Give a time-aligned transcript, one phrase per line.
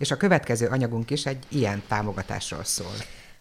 [0.00, 2.92] és a következő anyagunk is egy ilyen támogatásról szól.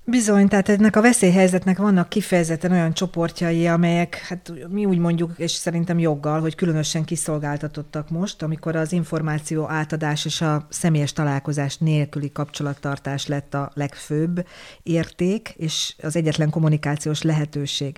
[0.03, 5.51] Bizony, tehát ennek a veszélyhelyzetnek vannak kifejezetten olyan csoportjai, amelyek, hát mi úgy mondjuk, és
[5.51, 12.31] szerintem joggal, hogy különösen kiszolgáltatottak most, amikor az információ átadás és a személyes találkozás nélküli
[12.31, 14.47] kapcsolattartás lett a legfőbb
[14.83, 17.97] érték, és az egyetlen kommunikációs lehetőség.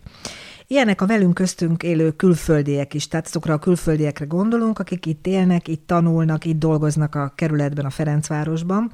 [0.72, 5.68] Ilyenek a velünk köztünk élő külföldiek is, tehát azokra a külföldiekre gondolunk, akik itt élnek,
[5.68, 8.92] itt tanulnak, itt dolgoznak a kerületben, a Ferencvárosban,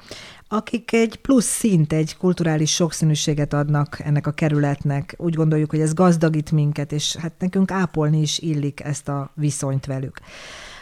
[0.48, 5.16] akik egy plusz szint, egy kulturális sokszínűséget adnak ennek a kerületnek.
[5.18, 9.86] Úgy gondoljuk, hogy ez gazdagít minket, és hát nekünk ápolni is illik ezt a viszonyt
[9.86, 10.20] velük.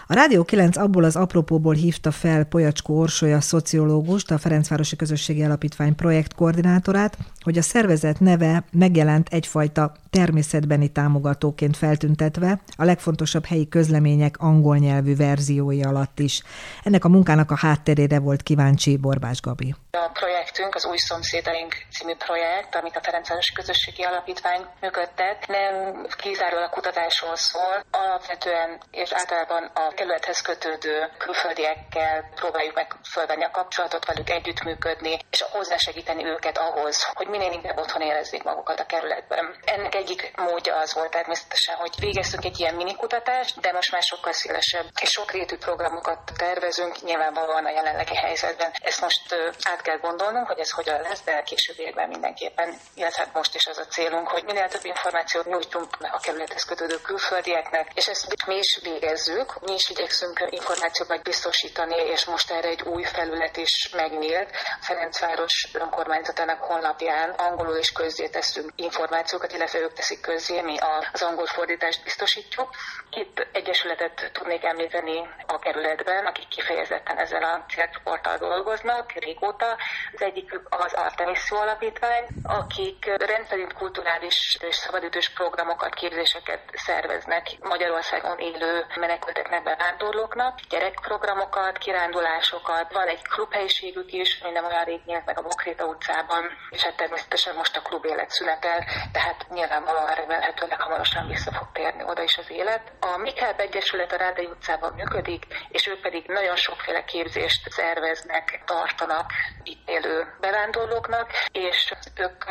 [0.08, 5.96] A Rádió 9 abból az apropóból hívta fel Polyacskó Orsolya szociológust, a Ferencvárosi Közösségi Alapítvány
[5.96, 14.78] projektkoordinátorát, hogy a szervezet neve megjelent egyfajta természetbeni támogatóként feltüntetve a legfontosabb helyi közlemények angol
[14.78, 16.42] nyelvű verziói alatt is.
[16.84, 19.76] Ennek a munkának a hátterére volt kíváncsi Borbás Gabi.
[19.96, 26.70] A projektünk az Új Szomszédaink című projekt, amit a Ferencvárosi Közösségi Alapítvány működtet, nem kizárólag
[26.70, 34.30] kutatásról szól, alapvetően és általában a kerülethez kötődő külföldiekkel próbáljuk meg fölvenni a kapcsolatot, velük
[34.30, 39.56] együttműködni, és hozzásegíteni őket ahhoz, hogy minél inkább otthon érezzék magukat a kerületben.
[39.64, 44.32] Ennek egyik módja az volt természetesen, hogy végeztünk egy ilyen minikutatást, de most már sokkal
[44.32, 48.72] szélesebb és sokrétű programokat tervezünk, nyilvánvalóan a jelenlegi helyzetben.
[48.82, 53.66] Ezt most át kell gondolnunk, hogy ez hogyan lesz, de későbbiekben mindenképpen, illetve most is
[53.68, 58.56] az a célunk, hogy minél több információt nyújtunk a kerülethez kötődő külföldieknek, és ezt mi
[58.56, 64.50] is végezzük, mi is igyekszünk információkat biztosítani, és most erre egy új felület is megnyílt.
[64.82, 70.78] Ferencváros önkormányzatának honlapján angolul is közzé teszünk információkat, illetve ők teszik közzé, mi
[71.14, 72.70] az angol fordítást biztosítjuk.
[73.10, 79.75] Itt egyesületet tudnék említeni a kerületben, akik kifejezetten ezzel a célcsoporttal dolgoznak régóta.
[80.14, 88.86] Az egyik az Artemis Alapítvány, akik rendszerint kulturális és szabadidős programokat, képzéseket szerveznek Magyarországon élő
[89.00, 95.86] menekülteknek, bevándorlóknak, gyerekprogramokat, kirándulásokat, van egy klubhelyiségük is, minden olyan rég nyílt meg a Bokréta
[95.86, 101.68] utcában, és hát természetesen most a klub élet szünetel, tehát nyilvánvalóan remélhetőleg hamarosan vissza fog
[101.74, 102.92] térni oda is az élet.
[103.00, 109.32] A Mikáb Egyesület a Rádai utcában működik, és ők pedig nagyon sokféle képzést szerveznek, tartanak
[109.66, 112.44] itt élő bevándorlóknak, és ők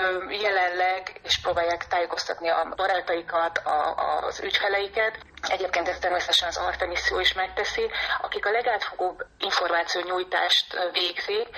[0.42, 3.94] jelenleg is próbálják tájékoztatni a barátaikat, a,
[4.26, 7.90] az ügyfeleiket, Egyébként ezt természetesen az Artemiszió is megteszi.
[8.22, 11.48] Akik a legátfogóbb információnyújtást végzik,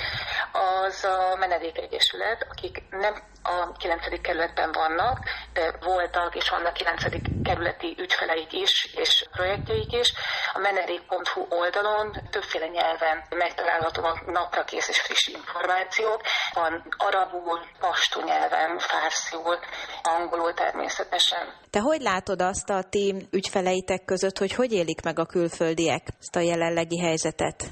[0.53, 3.15] az a Menedékegyesület, akik nem
[3.47, 4.21] a 9.
[4.21, 5.19] kerületben vannak,
[5.53, 7.03] de voltak és vannak 9.
[7.45, 10.13] kerületi ügyfeleik is, és projektjeik is.
[10.53, 16.21] A menedék.hu oldalon többféle nyelven megtalálhatóak napra kész és friss információk.
[16.55, 19.59] Van arabul, pastu nyelven, fárszul,
[20.03, 21.55] angolul természetesen.
[21.71, 26.37] Te hogy látod azt a ti ügyfeleitek között, hogy hogy élik meg a külföldiek ezt
[26.37, 27.65] a jelenlegi helyzetet?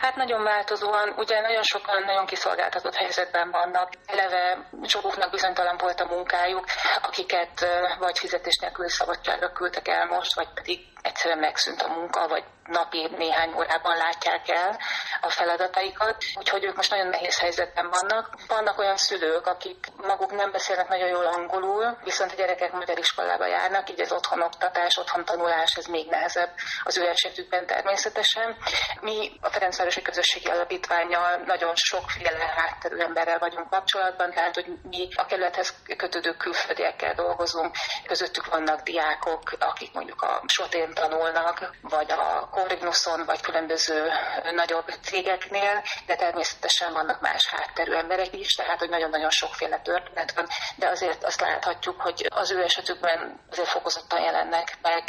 [0.00, 3.88] Hát nagyon változóan, ugye nagyon sokan nagyon kiszolgáltatott helyzetben vannak.
[4.06, 4.68] Eleve
[5.10, 6.64] sokuknak bizonytalan volt a munkájuk,
[7.02, 7.66] akiket
[7.98, 13.08] vagy fizetés nélkül szabadságra küldtek el most, vagy pedig egyszerűen megszűnt a munka, vagy napi
[13.16, 14.78] néhány órában látják el
[15.20, 18.28] a feladataikat, úgyhogy ők most nagyon nehéz helyzetben vannak.
[18.46, 23.46] Vannak olyan szülők, akik maguk nem beszélnek nagyon jól angolul, viszont a gyerekek magyar iskolába
[23.46, 26.50] járnak, így az otthon oktatás, otthon tanulás, ez még nehezebb
[26.84, 28.56] az ő esetükben természetesen.
[29.00, 35.26] Mi a Ferencvárosi Közösségi Alapítványjal nagyon sokféle hátterű emberrel vagyunk kapcsolatban, tehát hogy mi a
[35.26, 37.74] kerülethez kötődő külföldiekkel dolgozunk,
[38.06, 44.10] közöttük vannak diákok, akik mondjuk a sotén tanulnak, vagy a Corignuson, vagy különböző
[44.54, 50.46] nagyobb cégeknél, de természetesen vannak más hátterű emberek is, tehát hogy nagyon-nagyon sokféle történet van,
[50.76, 55.02] de azért azt láthatjuk, hogy az ő esetükben azért fokozottan jelennek meg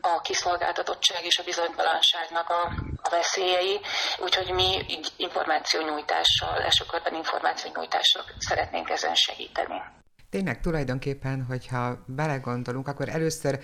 [0.00, 3.80] a kiszolgáltatottság és a bizonytalanságnak a, a veszélyei,
[4.18, 4.84] úgyhogy mi
[5.16, 10.01] információnyújtással, elsőkorban információnyújtással szeretnénk ezen segíteni.
[10.32, 13.60] Tényleg tulajdonképpen, hogyha belegondolunk, akkor először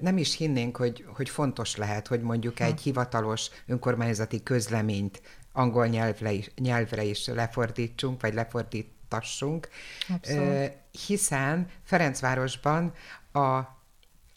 [0.00, 5.22] nem is hinnénk, hogy, hogy fontos lehet, hogy mondjuk egy hivatalos önkormányzati közleményt
[5.52, 9.68] angol nyelvre is, nyelvre is lefordítsunk, vagy lefordítassunk,
[10.08, 10.72] Abszolút.
[11.06, 12.92] hiszen Ferencvárosban
[13.32, 13.60] a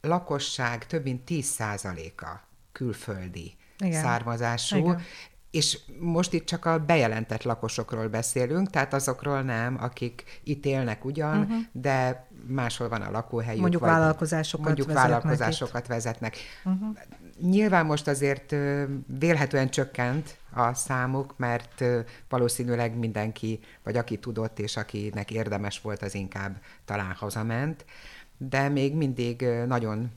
[0.02, 2.30] lakosság több mint 10%-a
[2.72, 4.02] külföldi Igen.
[4.02, 5.02] származású, Igen.
[5.56, 11.40] És most itt csak a bejelentett lakosokról beszélünk, tehát azokról nem, akik itt élnek ugyan,
[11.40, 11.58] uh-huh.
[11.72, 13.62] de máshol van a lakóhelyük.
[13.62, 15.88] Mondjuk vagy vállalkozásokat mondjuk vezetnek vállalkozásokat itt.
[15.88, 16.36] vezetnek.
[16.64, 16.98] Uh-huh.
[17.42, 18.56] Nyilván most azért
[19.20, 21.84] vélhetően csökkent a számuk, mert
[22.30, 27.86] valószínűleg mindenki, vagy aki tudott, és akinek érdemes volt, az inkább talán hazament,
[28.38, 30.12] de még mindig nagyon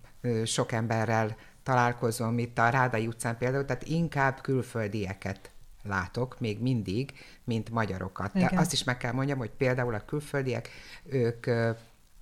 [0.45, 1.37] sok emberrel
[1.69, 5.51] találkozom itt a Rádai utcán például, tehát inkább külföldieket
[5.83, 7.13] látok még mindig,
[7.45, 8.33] mint magyarokat.
[8.33, 10.69] De azt is meg kell mondjam, hogy például a külföldiek,
[11.05, 11.47] ők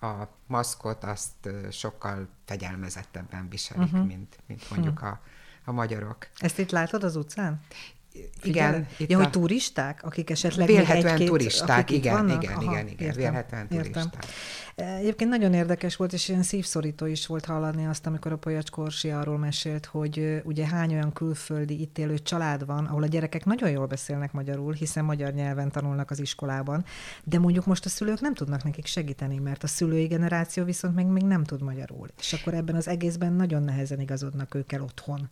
[0.00, 4.06] a maszkot azt sokkal fegyelmezettebben viselik, uh-huh.
[4.06, 5.10] mint, mint mondjuk uh-huh.
[5.10, 5.20] a,
[5.64, 6.28] a magyarok.
[6.36, 7.60] Ezt itt látod az utcán?
[8.42, 8.86] Igen.
[8.96, 9.22] Itt ja, a...
[9.22, 14.04] hogy turisták, akik esetleg Vélhetően turisták, igen, igen, Aha, igen, igen, értem, vélhetően turisták.
[14.04, 14.30] Értem.
[14.76, 19.10] Egyébként nagyon érdekes volt, és ilyen szívszorító is volt hallani azt, amikor a Polyacz Korsi
[19.10, 23.70] arról mesélt, hogy ugye hány olyan külföldi itt élő család van, ahol a gyerekek nagyon
[23.70, 26.84] jól beszélnek magyarul, hiszen magyar nyelven tanulnak az iskolában,
[27.24, 31.06] de mondjuk most a szülők nem tudnak nekik segíteni, mert a szülői generáció viszont még,
[31.06, 32.08] még nem tud magyarul.
[32.18, 35.28] És akkor ebben az egészben nagyon nehezen igazodnak ők el otthon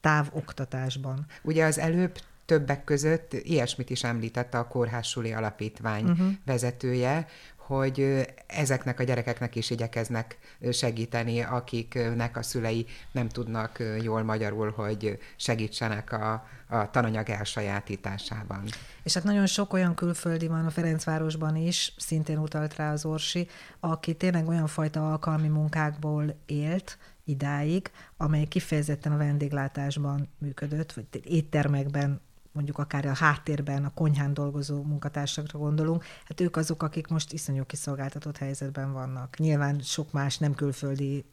[0.00, 1.26] távoktatásban.
[1.42, 6.26] Ugye az előbb többek között ilyesmit is említette a Kórházsuli Alapítvány uh-huh.
[6.44, 7.26] vezetője,
[7.56, 10.38] hogy ezeknek a gyerekeknek is igyekeznek
[10.72, 18.64] segíteni, akiknek a szülei nem tudnak jól magyarul, hogy segítsenek a, a tananyag elsajátításában.
[19.02, 23.48] És hát nagyon sok olyan külföldi van a Ferencvárosban is, szintén utalt rá az Orsi,
[23.80, 32.20] aki tényleg olyan fajta alkalmi munkákból élt, idáig, amely kifejezetten a vendéglátásban működött, vagy éttermekben
[32.52, 37.64] mondjuk akár a háttérben, a konyhán dolgozó munkatársakra gondolunk, hát ők azok, akik most iszonyú
[37.64, 39.36] kiszolgáltatott helyzetben vannak.
[39.38, 41.24] Nyilván sok más nem külföldi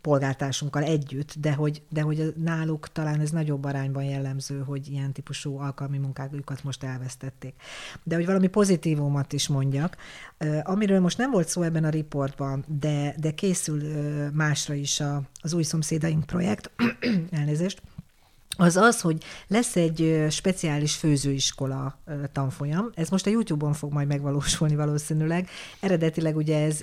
[0.00, 5.58] polgártársunkkal együtt, de hogy, de hogy náluk talán ez nagyobb arányban jellemző, hogy ilyen típusú
[5.58, 7.54] alkalmi munkájukat most elvesztették.
[8.02, 9.96] De hogy valami pozitívumot is mondjak,
[10.62, 13.82] amiről most nem volt szó ebben a riportban, de, de készül
[14.32, 16.70] másra is a, az új szomszédaink projekt,
[17.30, 17.82] elnézést,
[18.56, 21.98] az az, hogy lesz egy speciális főzőiskola
[22.32, 22.90] tanfolyam.
[22.94, 25.48] Ez most a YouTube-on fog majd megvalósulni valószínűleg.
[25.80, 26.82] Eredetileg ugye ez,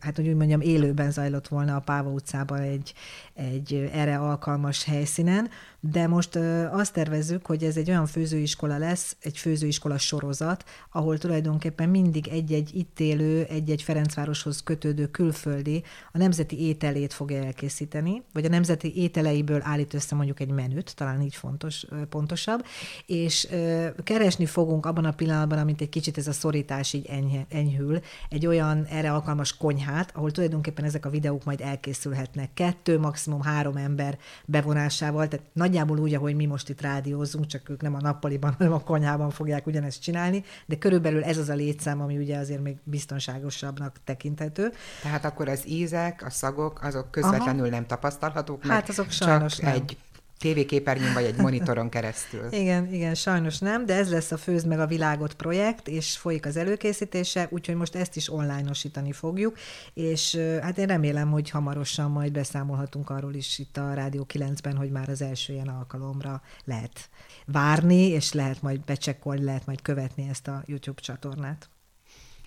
[0.00, 2.94] hát hogy úgy mondjam, élőben zajlott volna a Páva utcában egy,
[3.34, 5.48] egy erre alkalmas helyszínen,
[5.80, 6.36] de most
[6.70, 12.70] azt tervezzük, hogy ez egy olyan főzőiskola lesz, egy főzőiskola sorozat, ahol tulajdonképpen mindig egy-egy
[12.74, 15.82] itt élő, egy-egy Ferencvároshoz kötődő külföldi
[16.12, 21.22] a nemzeti ételét fogja elkészíteni, vagy a nemzeti ételeiből állít össze mondjuk egy menüt, talán
[21.22, 22.64] így fontos, pontosabb,
[23.06, 23.48] és
[24.04, 28.46] keresni fogunk abban a pillanatban, amint egy kicsit ez a szorítás így enyhe, enyhül, egy
[28.46, 32.50] olyan erre alkalmas konyhát, ahol tulajdonképpen ezek a videók majd elkészülhetnek.
[32.54, 37.80] Kettő, maximum három ember bevonásával, tehát nagyjából úgy, ahogy mi most itt rádiózunk, csak ők
[37.80, 42.00] nem a nappaliban, hanem a konyhában fogják ugyanezt csinálni, de körülbelül ez az a létszám,
[42.00, 44.72] ami ugye azért még biztonságosabbnak tekinthető.
[45.02, 47.70] Tehát akkor az ízek, a szagok, azok közvetlenül Aha.
[47.70, 49.74] nem tapasztalhatók meg, hát azok sajnos csak nem.
[49.74, 49.96] egy
[50.38, 52.52] tévéképernyőn vagy egy monitoron keresztül.
[52.62, 56.46] igen, igen, sajnos nem, de ez lesz a Főzd meg a világot projekt, és folyik
[56.46, 59.58] az előkészítése, úgyhogy most ezt is online-osítani fogjuk,
[59.94, 64.90] és hát én remélem, hogy hamarosan majd beszámolhatunk arról is itt a Rádió 9-ben, hogy
[64.90, 67.08] már az első ilyen alkalomra lehet
[67.46, 71.68] várni, és lehet majd becsekkolni, lehet majd követni ezt a YouTube csatornát.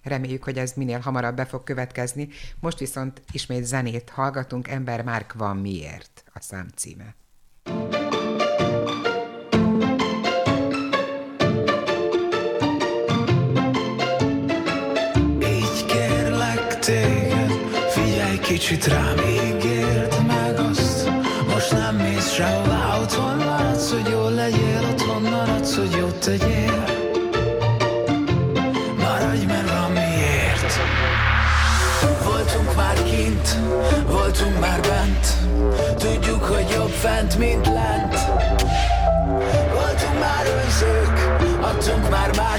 [0.03, 2.27] Reméljük, hogy ez minél hamarabb be fog következni.
[2.59, 7.15] Most viszont ismét zenét hallgatunk, Ember Márk van miért a szám címe.
[18.51, 21.09] Kicsit rám ígért meg azt.
[21.47, 26.83] Most nem mész sehová, otthon maradsz, hogy jól legyél Otthon maradsz, hogy jót tegyél.
[28.97, 30.79] Maradj, mert van miért
[32.23, 33.57] Voltunk már kint,
[34.07, 35.27] voltunk már bent.
[35.97, 37.70] Tudjuk, hogy jobb fent, mint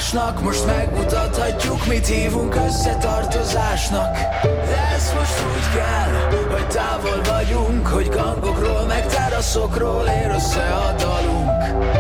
[0.03, 0.43] már másnak.
[0.43, 4.13] Most megmutathatjuk, mit hívunk összetartozásnak.
[4.43, 10.95] De ez most úgy kell, hogy távol vagyunk Hogy gangokról, meg teraszokról ér össze a
[10.99, 11.91] dalunk.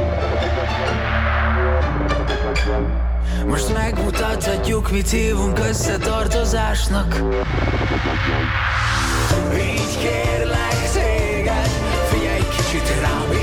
[3.46, 7.16] Most megmutathatjuk, mit hívunk összetartozásnak.
[9.54, 11.70] Így kérlek téged,
[12.10, 13.41] figyelj kicsit rám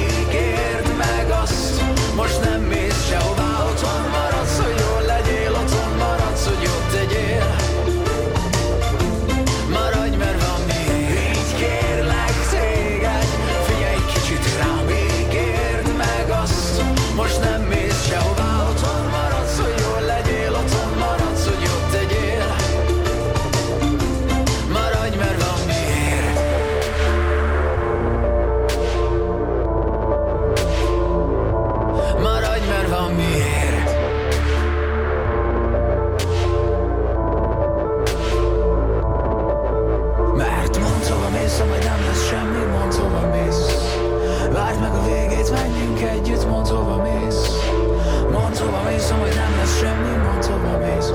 [48.59, 51.11] Hova mész, amúgy nem lesz semmi, mondd hova szóval mész.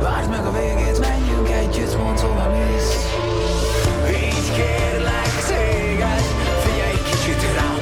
[0.00, 2.94] Várd meg a végét, menjünk együtt, mondd hova mész.
[4.08, 6.22] Így kérlek téged,
[6.64, 7.75] figyelj kicsit rám.